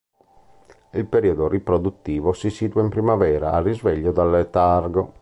[0.93, 5.09] Il periodo riproduttivo si situa in primavera, al risveglio dal letargo.